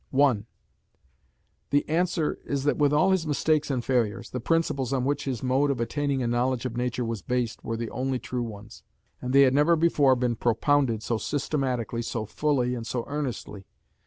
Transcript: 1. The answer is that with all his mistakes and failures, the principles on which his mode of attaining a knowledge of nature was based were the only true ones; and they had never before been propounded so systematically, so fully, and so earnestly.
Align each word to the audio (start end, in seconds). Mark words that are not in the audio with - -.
1. 0.09 0.47
The 1.69 1.87
answer 1.87 2.39
is 2.43 2.63
that 2.63 2.77
with 2.79 2.91
all 2.91 3.11
his 3.11 3.27
mistakes 3.27 3.69
and 3.69 3.85
failures, 3.85 4.31
the 4.31 4.39
principles 4.39 4.93
on 4.93 5.05
which 5.05 5.25
his 5.25 5.43
mode 5.43 5.69
of 5.69 5.79
attaining 5.79 6.23
a 6.23 6.27
knowledge 6.27 6.65
of 6.65 6.75
nature 6.75 7.05
was 7.05 7.21
based 7.21 7.63
were 7.63 7.77
the 7.77 7.91
only 7.91 8.17
true 8.17 8.41
ones; 8.41 8.81
and 9.21 9.31
they 9.31 9.41
had 9.43 9.53
never 9.53 9.75
before 9.75 10.15
been 10.15 10.35
propounded 10.35 11.03
so 11.03 11.19
systematically, 11.19 12.01
so 12.01 12.25
fully, 12.25 12.73
and 12.73 12.87
so 12.87 13.03
earnestly. 13.05 13.67